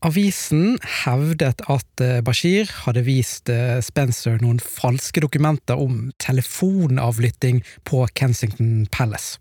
avisen 0.05 0.77
hevdet 1.05 1.63
at 1.71 2.03
eh, 2.05 2.21
Bashir 2.25 2.69
hadde 2.85 3.05
vist 3.07 3.51
eh, 3.53 3.81
Spencer 3.85 4.37
noen 4.43 4.61
falske 4.61 5.23
dokumenter 5.25 5.81
om 5.81 6.11
telefonavlytting 6.23 7.63
på 7.89 8.05
Kensington 8.13 8.85
Palace. 8.93 9.39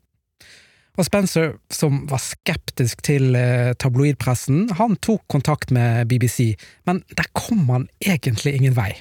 Og 0.94 1.08
Spencer, 1.08 1.56
som 1.74 2.04
var 2.10 2.22
skeptisk 2.22 3.02
til 3.06 3.34
eh, 3.38 3.72
tabloidpressen, 3.82 4.68
han 4.78 5.00
tok 5.02 5.26
kontakt 5.32 5.74
med 5.74 6.06
BBC, 6.12 6.54
men 6.86 7.02
der 7.18 7.30
kom 7.34 7.66
han 7.74 7.88
egentlig 8.06 8.54
ingen 8.60 8.78
vei. 8.78 8.92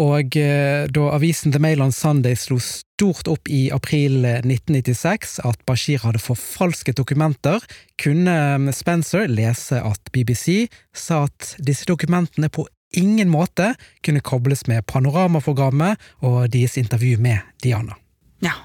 Og 0.00 0.36
eh, 0.36 0.84
da 0.92 1.06
avisen 1.16 1.52
The 1.52 1.60
Mail 1.60 1.80
on 1.84 1.92
Sunday 1.92 2.36
slo 2.36 2.60
stort 2.60 3.28
opp 3.28 3.48
i 3.48 3.68
april 3.72 4.20
1996 4.24 5.40
at 5.48 5.64
Bashir 5.68 6.04
hadde 6.04 6.20
forfalsket 6.22 7.00
dokumenter, 7.00 7.64
kunne 8.00 8.36
eh, 8.60 8.76
Spencer 8.76 9.32
lese 9.32 9.80
at 9.80 10.12
BBC 10.12 10.68
sa 10.92 11.24
at 11.28 11.54
disse 11.56 11.88
dokumentene 11.88 12.52
på 12.52 12.68
ingen 13.00 13.30
måte 13.32 13.72
kunne 14.04 14.20
kobles 14.20 14.66
med 14.68 14.84
Panoramaprogrammet 14.90 16.00
og 16.26 16.50
deres 16.52 16.76
intervju 16.76 17.16
med 17.22 17.40
Diana. 17.62 17.96
Ja, 18.44 18.56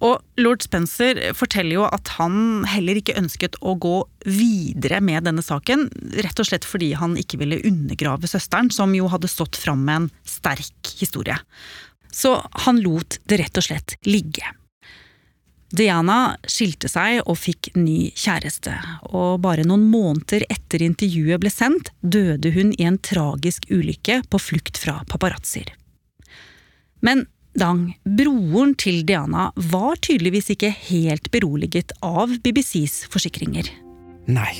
og 0.00 0.40
lord 0.40 0.64
Spencer 0.64 1.18
forteller 1.36 1.76
jo 1.76 1.84
at 1.84 2.14
han 2.16 2.64
heller 2.68 3.00
ikke 3.00 3.18
ønsket 3.20 3.58
å 3.60 3.74
gå 3.80 3.96
videre 4.24 5.02
med 5.04 5.26
denne 5.28 5.44
saken, 5.44 5.88
rett 6.24 6.40
og 6.40 6.48
slett 6.48 6.68
fordi 6.68 6.94
han 6.96 7.18
ikke 7.20 7.40
ville 7.42 7.60
undergrave 7.68 8.30
søsteren, 8.30 8.72
som 8.72 8.94
jo 8.96 9.10
hadde 9.12 9.28
stått 9.30 9.60
fram 9.60 9.84
med 9.84 10.02
en 10.02 10.08
sterk 10.24 10.94
historie. 11.00 11.36
Så 12.10 12.38
han 12.64 12.80
lot 12.82 13.20
det 13.28 13.42
rett 13.42 13.60
og 13.60 13.68
slett 13.68 13.98
ligge. 14.08 14.48
Diana 15.70 16.34
skilte 16.50 16.88
seg 16.90 17.20
og 17.30 17.36
fikk 17.38 17.70
ny 17.76 18.10
kjæreste, 18.18 18.72
og 19.14 19.38
bare 19.44 19.62
noen 19.68 19.84
måneder 19.92 20.42
etter 20.50 20.82
intervjuet 20.82 21.38
ble 21.42 21.52
sendt, 21.52 21.92
døde 22.02 22.50
hun 22.56 22.72
i 22.74 22.88
en 22.88 22.98
tragisk 22.98 23.68
ulykke 23.70 24.24
på 24.32 24.40
flukt 24.42 24.80
fra 24.82 24.98
paparazzoer. 25.06 25.70
Men 27.06 27.28
Dang, 27.58 27.88
broren 28.06 28.76
til 28.78 29.02
Diana, 29.06 29.48
var 29.72 29.98
tydeligvis 30.04 30.52
ikke 30.54 30.70
helt 30.70 31.30
beroliget 31.34 31.90
av 32.04 32.30
BBCs 32.44 33.08
forsikringer. 33.10 33.66
Nei. 34.30 34.52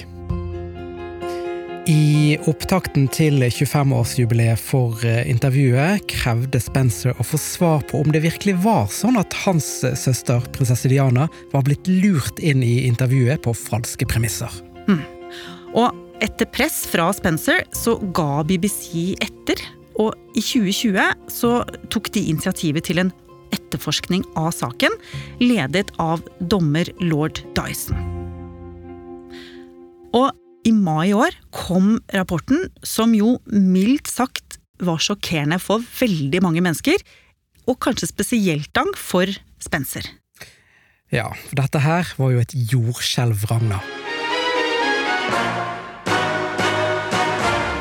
I 1.91 2.37
opptakten 2.51 3.07
til 3.11 3.41
25-årsjubileet 3.47 4.61
for 4.61 5.01
eh, 5.07 5.23
intervjuet 5.31 6.05
krevde 6.11 6.61
Spencer 6.63 7.17
å 7.17 7.27
få 7.27 7.41
svar 7.41 7.87
på 7.89 8.03
om 8.03 8.13
det 8.13 8.23
virkelig 8.27 8.59
var 8.67 8.91
sånn 8.93 9.19
at 9.19 9.35
hans 9.47 9.69
søster, 9.99 10.45
prinsesse 10.55 10.91
Diana, 10.93 11.27
var 11.55 11.65
blitt 11.67 11.89
lurt 11.89 12.39
inn 12.43 12.63
i 12.67 12.85
intervjuet 12.91 13.43
på 13.47 13.57
falske 13.57 14.07
premisser. 14.11 14.53
Mm. 14.91 15.03
Og 15.79 16.23
etter 16.23 16.51
press 16.53 16.83
fra 16.91 17.09
Spencer 17.17 17.65
så 17.75 17.97
ga 18.15 18.43
BBC 18.47 19.17
etter 19.23 19.63
og 20.01 20.15
i 20.35 20.43
2020 20.43 21.31
så 21.33 21.51
tok 21.93 22.11
de 22.15 22.25
initiativet 22.33 22.87
til 22.89 23.03
en 23.03 23.13
etterforskning 23.55 24.25
av 24.39 24.53
saken, 24.55 24.95
ledet 25.43 25.91
av 26.01 26.23
dommer 26.41 26.89
lord 27.03 27.43
Dyson. 27.57 27.99
Og 30.17 30.31
i 30.67 30.73
mai 30.77 31.11
i 31.11 31.17
år 31.17 31.37
kom 31.55 31.99
rapporten, 32.15 32.69
som 32.85 33.15
jo 33.17 33.39
mildt 33.51 34.11
sagt 34.11 34.59
var 34.81 35.01
sjokkerende 35.03 35.61
for 35.61 35.85
veldig 36.01 36.43
mange 36.45 36.63
mennesker, 36.65 37.01
og 37.69 37.79
kanskje 37.85 38.11
spesielt 38.11 38.71
dang 38.77 38.91
for 38.99 39.31
Spencer. 39.61 40.07
Ja, 41.11 41.29
for 41.49 41.59
dette 41.59 41.83
her 41.83 42.15
var 42.19 42.35
jo 42.35 42.43
et 42.43 42.55
jordskjelv, 42.55 43.49
Ragna. 43.51 43.81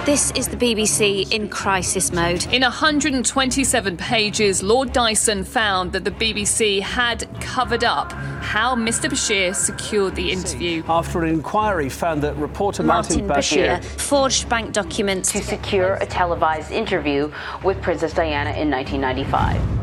This 0.10 0.32
is 0.32 0.48
the 0.48 0.58
BBC 0.58 1.32
in 1.32 1.50
crisis 1.50 2.12
mode. 2.12 2.51
In 2.51 2.63
127 2.63 3.96
pages, 3.96 4.63
Lord 4.63 4.92
Dyson 4.92 5.44
found 5.44 5.92
that 5.92 6.04
the 6.04 6.10
BBC 6.10 6.82
had 6.82 7.30
covered 7.39 7.84
up 7.84 8.12
how 8.42 8.75
Mr. 8.75 9.08
Bashir 9.08 9.54
secured 9.54 10.16
the 10.16 10.32
interview. 10.32 10.82
After 10.88 11.24
an 11.24 11.30
inquiry 11.30 11.89
found 11.89 12.24
that 12.24 12.36
reporter 12.38 12.82
Martin, 12.82 13.28
Martin 13.28 13.38
Bashir, 13.38 13.84
forged 13.84 14.50
bank 14.50 14.74
documents 14.74 15.32
to 15.34 15.44
secure 15.44 15.94
a 16.01 16.08
televised 16.08 16.72
interview 16.72 17.32
with 17.63 17.80
Princess 17.84 18.12
Diana 18.12 18.50
in 18.54 18.72
1995. 18.72 19.78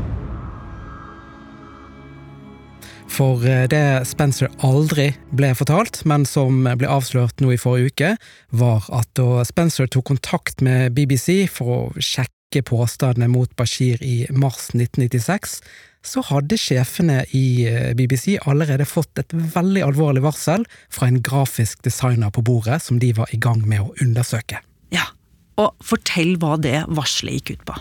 For 3.16 3.40
eh, 3.48 3.64
det 3.72 4.04
Spencer 4.04 4.50
aldri 4.66 5.06
ble 5.32 5.54
fortalt, 5.56 6.02
men 6.04 6.26
som 6.28 6.66
ble 6.66 6.88
avslørt 6.90 7.40
nå 7.40 7.54
i 7.54 7.60
forrige 7.60 7.92
uke, 7.92 8.10
var 8.52 8.84
at 8.92 9.08
da 9.16 9.40
Spencer 9.48 9.88
tok 9.88 10.10
kontakt 10.10 10.60
med 10.64 10.92
BBC 10.98 11.46
for 11.48 11.72
å 11.72 11.80
sjekke 11.96 12.60
påstandene 12.68 13.30
mot 13.32 13.48
Bashir 13.56 14.02
i 14.04 14.26
mars 14.28 14.68
1996, 14.74 15.56
så 16.04 16.26
hadde 16.28 16.60
sjefene 16.60 17.22
i 17.32 17.64
eh, 17.70 17.90
BBC 17.96 18.36
allerede 18.44 18.84
fått 18.84 19.24
et 19.24 19.32
veldig 19.32 19.86
alvorlig 19.88 20.26
varsel 20.26 20.68
fra 20.92 21.08
en 21.08 21.22
grafisk 21.24 21.80
designer 21.88 22.28
på 22.28 22.44
bordet 22.44 22.82
som 22.84 23.00
de 23.00 23.14
var 23.16 23.32
i 23.32 23.40
gang 23.40 23.64
med 23.64 23.86
å 23.86 23.94
undersøke. 24.04 24.60
Ja, 24.92 25.08
og 25.56 25.72
fortell 25.80 26.36
hva 26.42 26.58
det 26.60 26.82
varselet 26.92 27.40
gikk 27.40 27.56
ut 27.56 27.70
på. 27.72 27.80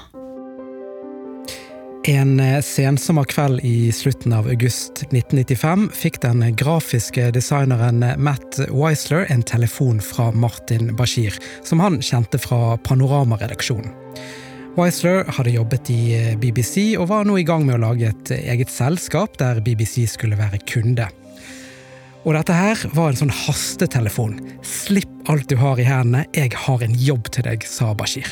En 2.08 2.40
eh, 2.40 2.62
sensommerkveld 2.62 3.60
i 3.66 3.92
slutten 3.92 4.34
av 4.34 4.46
august 4.48 5.00
1995 5.10 5.88
fikk 5.98 6.20
den 6.22 6.44
grafiske 6.54 7.32
designeren 7.34 8.04
Matt 8.22 8.60
Weisler 8.70 9.26
en 9.34 9.42
telefon 9.42 9.98
fra 10.06 10.28
Martin 10.32 10.92
Bashir, 10.96 11.34
som 11.66 11.82
han 11.82 11.98
kjente 12.06 12.38
fra 12.38 12.78
Panorama-redaksjonen. 12.86 13.90
Weisler 14.78 15.26
hadde 15.34 15.56
jobbet 15.56 15.90
i 15.90 16.00
eh, 16.20 16.36
BBC 16.38 16.94
og 17.00 17.10
var 17.10 17.26
nå 17.26 17.40
i 17.42 17.48
gang 17.48 17.66
med 17.66 17.80
å 17.80 17.84
lage 17.88 18.14
et 18.14 18.34
eget 18.38 18.70
selskap 18.70 19.40
der 19.42 19.64
BBC 19.66 20.04
skulle 20.14 20.38
være 20.38 20.62
kunde. 20.70 21.10
Og 22.22 22.38
dette 22.38 22.54
her 22.54 22.86
var 22.94 23.10
en 23.10 23.22
sånn 23.24 23.34
hastetelefon. 23.34 24.38
Slipp 24.62 25.10
alt 25.34 25.50
du 25.50 25.58
har 25.58 25.82
i 25.82 25.90
hendene, 25.90 26.28
jeg 26.38 26.54
har 26.68 26.86
en 26.86 26.98
jobb 27.02 27.34
til 27.34 27.50
deg, 27.50 27.66
sa 27.66 27.96
Bashir. 27.98 28.30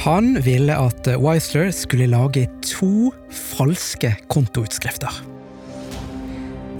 Han 0.00 0.38
ville 0.40 0.72
at 0.72 1.08
Weisler 1.20 1.68
skulle 1.76 2.06
lage 2.08 2.46
to 2.64 3.10
falske 3.28 4.14
kontoutskrifter. 4.32 5.12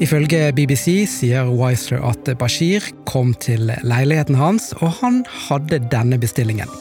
Ifølge 0.00 0.46
BBC 0.56 1.04
sier 1.04 1.50
Weisler 1.52 2.00
at 2.08 2.30
Bashir 2.40 2.86
kom 3.04 3.34
til 3.36 3.68
leiligheten 3.84 4.38
hans, 4.40 4.70
og 4.80 4.94
han 5.02 5.20
hadde 5.48 5.82
denne 5.92 6.16
bestillingen. 6.16 6.72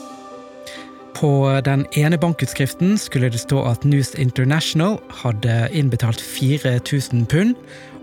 På 1.20 1.60
den 1.66 1.84
ene 2.00 2.16
bankutskriften 2.16 2.96
skulle 2.96 3.28
det 3.28 3.42
stå 3.44 3.66
at 3.68 3.84
News 3.84 4.14
International 4.16 4.96
hadde 5.20 5.68
innbetalt 5.76 6.24
4000 6.24 7.28
pund, 7.28 7.58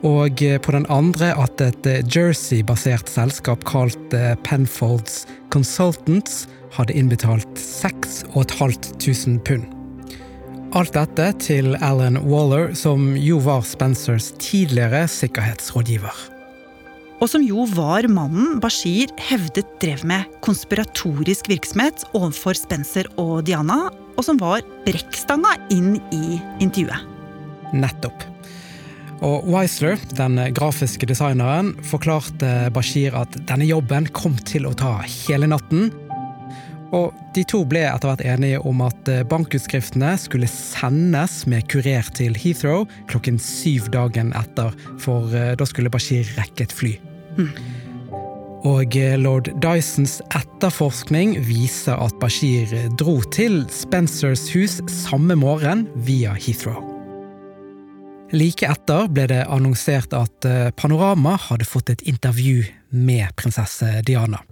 og 0.05 0.43
på 0.62 0.75
den 0.75 0.87
andre 0.93 1.33
at 1.41 1.61
et 1.65 1.87
Jersey-basert 2.12 3.09
selskap 3.09 3.65
kalt 3.69 4.17
Penfolds 4.45 5.25
Consultants 5.55 6.45
hadde 6.76 6.97
innbetalt 6.97 7.59
6500 7.59 9.41
pund. 9.47 9.67
Alt 10.76 10.97
dette 10.97 11.31
til 11.41 11.76
Alan 11.81 12.19
Waller, 12.26 12.75
som 12.76 13.15
jo 13.17 13.38
var 13.41 13.62
Spencers 13.65 14.33
tidligere 14.43 15.07
sikkerhetsrådgiver. 15.09 16.17
Og 17.23 17.31
som 17.33 17.41
jo 17.41 17.65
var 17.73 18.05
mannen 18.12 18.59
Bashir 18.61 19.09
hevdet 19.31 19.71
drev 19.81 20.03
med 20.05 20.29
konspiratorisk 20.45 21.49
virksomhet 21.49 22.05
overfor 22.12 22.59
Spencer 22.59 23.09
og 23.17 23.47
Diana, 23.49 23.87
og 24.17 24.25
som 24.26 24.41
var 24.41 24.65
brekkstanga 24.85 25.57
inn 25.73 25.97
i 26.12 26.41
intervjuet. 26.61 27.09
Nettopp. 27.73 28.36
Og 29.25 29.47
Weisler, 29.49 30.01
den 30.19 30.37
grafiske 30.57 31.09
designeren, 31.09 31.73
forklarte 31.87 32.69
Bashir 32.75 33.17
at 33.17 33.39
denne 33.49 33.65
jobben 33.69 34.11
kom 34.13 34.37
til 34.45 34.69
å 34.69 34.75
ta 34.77 34.99
hele 35.07 35.49
natten, 35.49 35.89
og 36.95 37.15
de 37.35 37.43
to 37.49 37.63
ble 37.69 37.83
etter 37.89 38.11
hvert 38.11 38.25
enige 38.25 38.61
om 38.69 38.83
at 38.87 39.11
eh, 39.11 39.25
bankutskriftene 39.27 40.15
skulle 40.21 40.49
sendes 40.51 41.43
med 41.51 41.67
kurer 41.73 42.07
til 42.17 42.37
Heathrow 42.39 42.87
klokken 43.11 43.41
syv 43.43 43.91
dagen 43.95 44.33
etter, 44.39 44.75
for 45.03 45.35
eh, 45.35 45.55
da 45.59 45.67
skulle 45.69 45.93
Bashir 45.93 46.29
rekke 46.39 46.69
et 46.69 46.77
fly. 46.77 46.95
Mm. 47.37 47.51
Og 48.67 48.97
eh, 48.99 49.17
lord 49.21 49.51
Dysons 49.63 50.21
etterforskning 50.31 51.37
viser 51.47 51.99
at 51.99 52.17
Bashir 52.23 52.71
dro 52.99 53.19
til 53.35 53.65
Spencers 53.73 54.49
hus 54.55 54.81
samme 54.91 55.39
morgen 55.39 55.89
via 56.07 56.37
Heathrow. 56.39 56.96
Like 58.37 58.69
etter 58.69 59.07
ble 59.09 59.25
det 59.31 59.43
annonsert 59.49 60.12
at 60.16 60.47
Panorama 60.76 61.38
hadde 61.49 61.64
fått 61.64 61.95
et 61.95 62.05
intervju 62.05 62.66
med 62.93 63.33
prinsesse 63.38 64.02
Diana. 64.05 64.43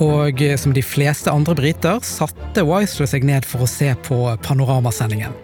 Og 0.00 0.40
eh, 0.42 0.56
som 0.56 0.72
de 0.72 0.82
fleste 0.84 1.32
andre 1.32 1.54
briter 1.58 2.00
satte 2.06 2.64
Weisler 2.64 3.08
seg 3.10 3.26
ned 3.28 3.46
for 3.48 3.64
å 3.64 3.70
se 3.70 3.92
på 4.06 4.22
panoramasendingen. 4.44 5.36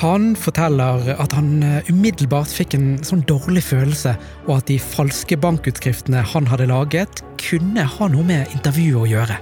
Han 0.00 0.32
forteller 0.34 1.12
at 1.14 1.34
han 1.38 1.62
eh, 1.62 1.90
umiddelbart 1.92 2.50
fikk 2.50 2.74
en 2.74 2.88
sånn 3.06 3.22
dårlig 3.30 3.62
følelse, 3.68 4.16
og 4.48 4.56
at 4.58 4.68
de 4.72 4.80
falske 4.82 5.38
bankutskriftene 5.38 6.24
han 6.34 6.50
hadde 6.50 6.68
laget, 6.72 7.22
kunne 7.38 7.86
ha 7.86 8.10
noe 8.10 8.26
med 8.26 8.50
intervjuet 8.56 9.04
å 9.04 9.10
gjøre. 9.14 9.38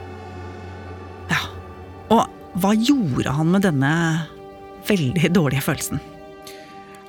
Hva 2.63 2.73
gjorde 2.79 3.35
han 3.35 3.51
med 3.51 3.65
denne 3.67 3.93
veldig 4.87 5.33
dårlige 5.35 5.65
følelsen? 5.67 6.03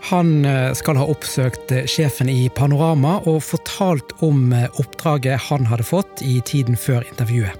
Han 0.09 0.43
eh, 0.43 0.73
skal 0.75 0.97
ha 0.99 1.05
oppsøkt 1.07 1.71
eh, 1.71 1.85
sjefen 1.87 2.27
i 2.31 2.49
Panorama 2.51 3.19
og 3.29 3.39
fortalt 3.45 4.15
om 4.25 4.49
oppdraget 4.81 5.45
han 5.47 5.69
hadde 5.69 5.85
fått 5.87 6.25
i 6.25 6.39
tiden 6.43 6.75
før 6.79 7.05
intervjuet 7.07 7.59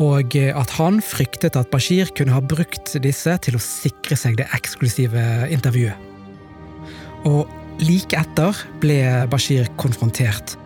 og 0.00 0.36
at 0.36 0.70
han 0.78 1.02
fryktet 1.04 1.56
at 1.58 1.70
Bashir 1.70 2.08
kunne 2.16 2.32
ha 2.32 2.40
brukt 2.40 2.94
disse 3.04 3.34
til 3.44 3.58
å 3.58 3.62
sikre 3.62 4.16
seg 4.16 4.38
det 4.40 4.48
eksklusive 4.56 5.50
intervjuet. 5.52 5.96
Og 7.28 7.50
like 7.82 8.16
etter 8.16 8.56
ble 8.80 8.98
Bashir 9.30 9.68
konfrontert. 9.76 10.56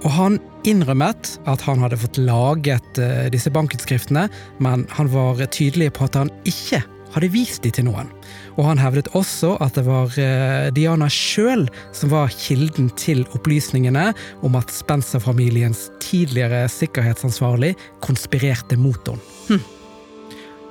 Og 0.00 0.10
han 0.14 0.38
innrømmet 0.68 1.34
at 1.50 1.64
han 1.66 1.82
hadde 1.84 1.98
fått 2.00 2.20
laget 2.20 3.00
eh, 3.00 3.28
disse 3.32 3.52
bankutskriftene, 3.52 4.28
men 4.62 4.86
han 4.96 5.10
var 5.12 5.42
tydelig 5.52 5.92
på 5.96 6.06
at 6.08 6.16
han 6.20 6.32
ikke 6.48 6.82
hadde 7.14 7.30
vist 7.32 7.64
de 7.64 7.72
til 7.74 7.88
noen. 7.88 8.10
Og 8.56 8.64
han 8.68 8.80
hevdet 8.80 9.10
også 9.18 9.56
at 9.64 9.76
det 9.78 9.84
var 9.88 10.14
eh, 10.20 10.68
Diana 10.74 11.08
sjøl 11.10 11.66
som 11.96 12.12
var 12.12 12.32
kilden 12.34 12.90
til 13.00 13.24
opplysningene 13.36 14.10
om 14.46 14.58
at 14.58 14.72
Spencer-familiens 14.74 15.88
tidligere 16.02 16.66
sikkerhetsansvarlig 16.72 17.74
konspirerte 18.04 18.78
mot 18.80 19.10
henne. 19.10 19.36
Hm. 19.50 19.62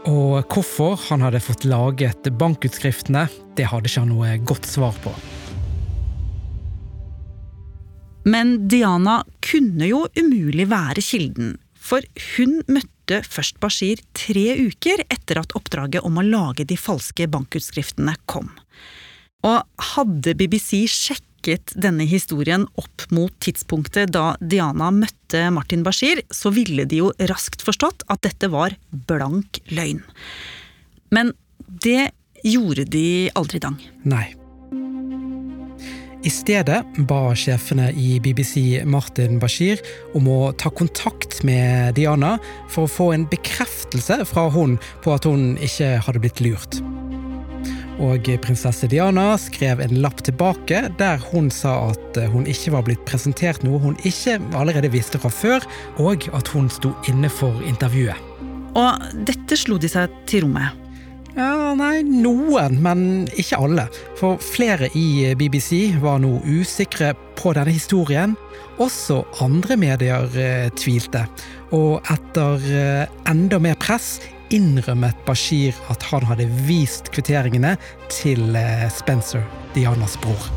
Og 0.10 0.48
hvorfor 0.48 0.96
han 1.10 1.26
hadde 1.26 1.44
fått 1.44 1.68
laget 1.68 2.32
bankutskriftene, 2.40 3.28
det 3.60 3.68
hadde 3.68 3.92
ikke 3.92 4.06
han 4.06 4.16
noe 4.16 4.40
godt 4.48 4.70
svar 4.70 4.96
på. 5.04 5.14
Men 8.30 8.68
Diana 8.70 9.24
kunne 9.42 9.88
jo 9.90 10.04
umulig 10.20 10.68
være 10.70 11.02
kilden, 11.02 11.56
for 11.74 12.04
hun 12.36 12.60
møtte 12.70 13.24
først 13.26 13.58
Bashir 13.64 14.02
tre 14.18 14.52
uker 14.60 15.02
etter 15.08 15.40
at 15.42 15.56
oppdraget 15.58 16.06
om 16.06 16.20
å 16.20 16.26
lage 16.26 16.68
de 16.70 16.78
falske 16.78 17.26
bankutskriftene 17.32 18.14
kom. 18.30 18.52
Og 19.48 19.64
hadde 19.96 20.36
BBC 20.38 20.84
sjekket 20.92 21.74
denne 21.80 22.06
historien 22.10 22.68
opp 22.78 23.08
mot 23.16 23.34
tidspunktet 23.42 24.12
da 24.14 24.34
Diana 24.44 24.92
møtte 24.94 25.48
Martin 25.56 25.86
Bashir, 25.88 26.22
så 26.30 26.52
ville 26.54 26.86
de 26.86 27.02
jo 27.02 27.14
raskt 27.32 27.64
forstått 27.66 28.06
at 28.12 28.22
dette 28.28 28.52
var 28.52 28.76
blank 28.92 29.62
løgn. 29.72 30.04
Men 31.16 31.34
det 31.66 32.12
gjorde 32.44 32.86
de 32.92 33.08
aldri, 33.40 33.64
Dang. 33.64 33.80
Nei. 34.04 34.28
I 36.20 36.30
stedet 36.30 36.82
ba 37.08 37.20
sjefene 37.32 37.94
i 37.96 38.18
BBC 38.20 38.82
Martin 38.84 39.38
Bashir 39.40 39.80
om 40.18 40.26
å 40.28 40.40
ta 40.60 40.68
kontakt 40.68 41.38
med 41.48 41.96
Diana 41.96 42.34
for 42.68 42.84
å 42.84 42.92
få 42.92 43.08
en 43.16 43.24
bekreftelse 43.32 44.18
fra 44.28 44.50
hun 44.52 44.76
på 45.06 45.14
at 45.16 45.28
hun 45.30 45.54
ikke 45.64 45.94
hadde 46.04 46.22
blitt 46.26 46.42
lurt. 46.44 46.82
Og 48.04 48.28
prinsesse 48.44 48.88
Diana 48.92 49.38
skrev 49.40 49.80
en 49.84 49.96
lapp 50.04 50.20
tilbake 50.28 50.86
der 51.00 51.24
hun 51.32 51.48
sa 51.52 51.94
at 51.94 52.20
hun 52.34 52.48
ikke 52.52 52.76
var 52.76 52.84
blitt 52.88 53.08
presentert 53.08 53.64
noe 53.64 53.80
hun 53.80 53.96
ikke 54.04 54.38
allerede 54.60 54.92
visste 54.92 55.20
fra 55.24 55.32
før, 55.32 55.64
og 56.04 56.28
at 56.36 56.52
hun 56.52 56.68
sto 56.72 56.92
inne 57.12 57.32
for 57.32 57.64
intervjuet. 57.68 58.28
Og 58.76 59.24
dette 59.28 59.56
slo 59.60 59.80
de 59.80 59.88
seg 59.92 60.12
til 60.28 60.50
ro 60.50 60.54
med. 60.60 60.89
Ja, 61.38 61.74
nei, 61.78 62.02
noen, 62.04 62.80
men 62.82 63.02
ikke 63.38 63.60
alle. 63.62 63.86
For 64.18 64.40
flere 64.42 64.90
i 64.98 65.36
BBC 65.38 65.94
var 66.02 66.22
nå 66.24 66.40
usikre 66.48 67.14
på 67.38 67.54
denne 67.56 67.74
historien. 67.76 68.34
Også 68.82 69.22
andre 69.44 69.78
medier 69.80 70.26
eh, 70.40 70.68
tvilte. 70.80 71.26
Og 71.76 72.00
etter 72.10 72.66
eh, 72.74 73.20
enda 73.30 73.60
mer 73.62 73.78
press 73.80 74.18
innrømmet 74.50 75.18
Bashir 75.28 75.78
at 75.94 76.04
han 76.10 76.26
hadde 76.26 76.48
vist 76.66 77.12
kvitteringene 77.14 77.76
til 78.10 78.58
eh, 78.58 78.88
Spencer, 78.94 79.46
Dianas 79.76 80.18
bror. 80.24 80.50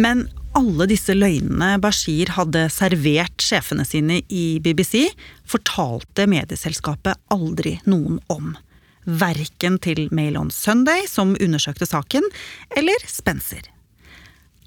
Men 0.00 0.26
alle 0.58 0.88
disse 0.90 1.14
løgnene 1.14 1.76
Bashir 1.82 2.32
hadde 2.34 2.66
servert 2.74 3.44
sjefene 3.44 3.86
sine 3.86 4.18
i 4.26 4.58
BBC, 4.62 5.12
fortalte 5.46 6.26
medieselskapet 6.30 7.20
aldri 7.30 7.76
noen 7.86 8.18
om 8.32 8.50
verken 9.20 9.78
til 9.82 10.06
Mail 10.14 10.38
on 10.38 10.50
Sunday, 10.54 11.06
som 11.10 11.36
undersøkte 11.40 11.88
saken, 11.88 12.26
eller 12.76 13.06
Spencer. 13.08 13.66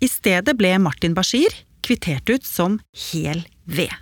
I 0.04 0.10
stedet 0.12 0.58
ble 0.60 0.76
Martin 0.84 1.16
Bashir 1.16 1.54
kvittert 1.84 2.30
ut 2.30 2.48
som 2.48 2.80
hel 3.12 3.46
ved. 3.64 3.94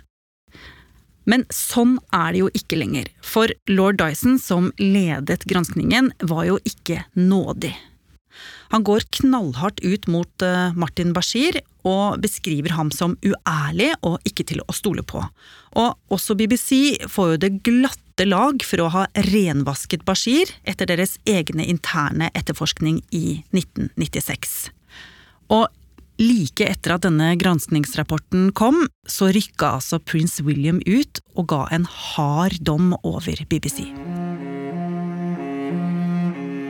Men 1.28 1.44
sånn 1.54 1.98
er 2.10 2.34
det 2.34 2.40
jo 2.42 2.50
ikke 2.58 2.80
lenger, 2.80 3.06
for 3.22 3.52
lord 3.70 4.00
Dyson, 4.00 4.40
som 4.42 4.72
ledet 4.82 5.46
granskningen, 5.46 6.10
var 6.18 6.48
jo 6.48 6.58
ikke 6.66 7.04
nådig. 7.14 7.74
Han 8.72 8.84
går 8.86 9.06
knallhardt 9.18 9.82
ut 9.84 10.08
mot 10.10 10.44
eh, 10.46 10.72
Martin 10.78 11.12
Bashir 11.16 11.60
og 11.88 12.20
beskriver 12.22 12.76
ham 12.76 12.92
som 12.94 13.16
uærlig 13.26 13.90
og 14.06 14.22
ikke 14.28 14.46
til 14.52 14.62
å 14.62 14.76
stole 14.76 15.02
på. 15.06 15.22
Og 15.78 16.14
også 16.14 16.36
BBC 16.38 17.02
får 17.10 17.34
jo 17.34 17.42
det 17.44 17.52
glatte 17.66 18.26
lag 18.28 18.62
for 18.66 18.84
å 18.84 18.90
ha 18.94 19.04
renvasket 19.32 20.06
Bashir 20.06 20.52
etter 20.68 20.90
deres 20.90 21.16
egne 21.28 21.66
interne 21.66 22.30
etterforskning 22.38 23.02
i 23.10 23.42
1996. 23.50 24.70
Og 25.52 25.66
like 26.22 26.66
etter 26.68 26.94
at 26.94 27.06
denne 27.06 27.32
granskningsrapporten 27.40 28.50
kom, 28.56 28.84
så 29.08 29.32
rykka 29.34 29.76
altså 29.80 29.98
prins 29.98 30.38
William 30.44 30.80
ut 30.86 31.22
og 31.34 31.48
ga 31.52 31.64
en 31.74 31.88
hard 31.88 32.60
dom 32.62 32.92
over 33.02 33.46
BBC. 33.50 33.88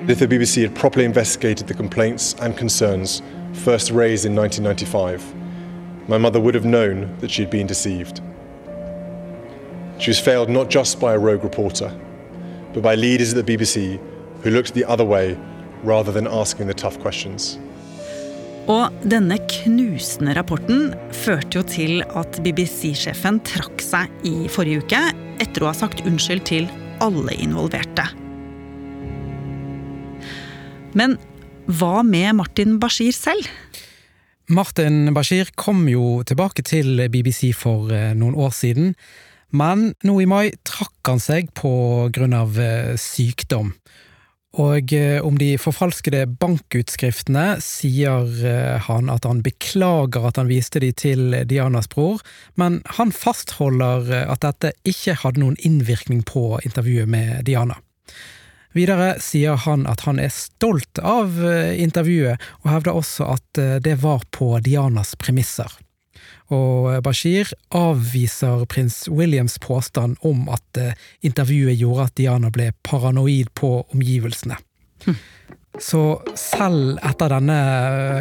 If 0.08 0.18
the 0.18 0.26
BBC 0.26 0.62
had 0.62 0.74
properly 0.74 1.04
investigated 1.04 1.68
the 1.68 1.74
complaints 1.74 2.34
and 2.40 2.56
concerns 2.56 3.22
first 3.52 3.92
raised 3.92 4.24
in 4.24 4.34
1995, 4.34 5.22
my 6.08 6.18
mother 6.18 6.40
would 6.40 6.56
have 6.56 6.64
known 6.64 7.16
that 7.20 7.30
she 7.30 7.42
had 7.42 7.50
been 7.50 7.68
deceived. 7.68 8.20
She 9.98 10.10
was 10.10 10.18
failed 10.18 10.50
not 10.50 10.70
just 10.70 10.98
by 10.98 11.14
a 11.14 11.18
rogue 11.18 11.44
reporter, 11.44 11.96
but 12.74 12.82
by 12.82 12.96
leaders 12.96 13.32
at 13.32 13.46
the 13.46 13.56
BBC 13.56 14.00
who 14.42 14.50
looked 14.50 14.74
the 14.74 14.84
other 14.84 15.04
way 15.04 15.38
rather 15.84 16.10
than 16.10 16.26
asking 16.26 16.66
the 16.66 16.74
tough 16.74 16.98
questions. 16.98 17.58
Og 18.66 18.90
denne 19.06 19.38
knusende 19.50 20.34
rapporten 20.38 20.92
førte 21.14 21.58
jo 21.58 21.62
til 21.66 22.02
at 22.02 22.38
BBC-sjefen 22.42 23.40
trakk 23.46 23.82
seg 23.82 24.10
i 24.26 24.48
forrige 24.50 24.82
uke 24.82 25.02
etter 25.42 25.62
å 25.62 25.70
ha 25.70 25.74
sagt 25.74 26.02
unnskyld 26.06 26.46
til 26.46 26.68
alle 27.02 27.34
involverte. 27.42 28.21
Men 30.98 31.16
hva 31.70 32.02
med 32.04 32.36
Martin 32.36 32.78
Bashir 32.82 33.14
selv? 33.16 33.48
Martin 34.52 35.12
Bashir 35.14 35.48
kom 35.56 35.86
jo 35.88 36.20
tilbake 36.28 36.64
til 36.66 37.06
BBC 37.12 37.52
for 37.56 37.92
eh, 37.94 38.12
noen 38.18 38.36
år 38.36 38.52
siden, 38.52 38.92
men 39.56 39.92
nå 40.04 40.16
i 40.20 40.28
mai 40.28 40.50
trakk 40.66 41.08
han 41.08 41.22
seg 41.22 41.52
på 41.56 41.72
grunn 42.12 42.34
av 42.36 42.58
eh, 42.60 42.92
sykdom. 43.00 43.72
Og 44.60 44.92
eh, 44.92 45.22
om 45.24 45.38
de 45.40 45.54
forfalskede 45.60 46.26
bankutskriftene 46.42 47.46
sier 47.64 48.28
han 48.88 49.08
at 49.08 49.24
han 49.24 49.40
beklager 49.46 50.28
at 50.28 50.42
han 50.42 50.50
viste 50.50 50.82
de 50.84 50.90
til 50.92 51.38
Dianas 51.48 51.88
bror, 51.88 52.20
men 52.60 52.82
han 52.98 53.14
fastholder 53.16 54.12
at 54.26 54.44
dette 54.44 54.74
ikke 54.84 55.16
hadde 55.22 55.40
noen 55.40 55.56
innvirkning 55.64 56.20
på 56.28 56.58
intervjuet 56.66 57.08
med 57.08 57.46
Diana. 57.48 57.78
Videre 58.72 59.16
sier 59.20 59.58
han 59.66 59.86
at 59.90 60.04
han 60.06 60.20
er 60.22 60.32
stolt 60.32 61.00
av 61.02 61.36
eh, 61.44 61.76
intervjuet, 61.82 62.40
og 62.62 62.70
hevder 62.72 62.98
også 62.98 63.28
at 63.34 63.60
eh, 63.60 63.76
det 63.84 63.98
var 64.02 64.24
på 64.32 64.54
Dianas 64.64 65.14
premisser. 65.20 65.68
Og 66.52 66.88
eh, 66.92 67.02
Bashir 67.04 67.52
avviser 67.76 68.64
prins 68.72 69.04
Williams 69.12 69.58
påstand 69.62 70.16
om 70.24 70.48
at 70.52 70.80
intervjuet 71.24 71.76
gjorde 71.76 72.08
at 72.08 72.16
Diana 72.20 72.52
ble 72.52 72.72
paranoid 72.86 73.52
på 73.58 73.78
omgivelsene. 73.92 74.58
Hm. 75.04 75.20
Så 75.80 76.20
selv 76.36 76.98
etter 77.00 77.32
denne 77.32 77.60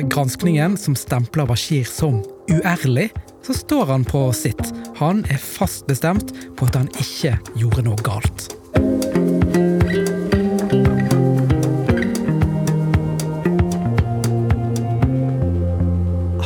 granskningen, 0.07 0.77
som 0.79 0.95
stempler 0.95 1.49
Bashir 1.49 1.83
som 1.87 2.21
uærlig, 2.51 3.09
så 3.43 3.55
står 3.57 3.91
han 3.91 4.07
på 4.07 4.23
sitt. 4.35 4.71
Han 5.03 5.25
er 5.27 5.41
fast 5.41 5.87
bestemt 5.91 6.31
på 6.55 6.71
at 6.71 6.79
han 6.79 6.91
ikke 6.95 7.35
gjorde 7.59 7.87
noe 7.89 8.07
galt. 8.07 8.51